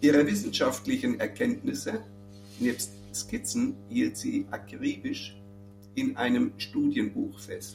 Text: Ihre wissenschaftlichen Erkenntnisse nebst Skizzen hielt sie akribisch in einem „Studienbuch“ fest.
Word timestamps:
Ihre 0.00 0.24
wissenschaftlichen 0.28 1.18
Erkenntnisse 1.18 2.04
nebst 2.60 2.92
Skizzen 3.12 3.74
hielt 3.88 4.16
sie 4.16 4.46
akribisch 4.52 5.36
in 5.96 6.16
einem 6.16 6.52
„Studienbuch“ 6.56 7.36
fest. 7.40 7.74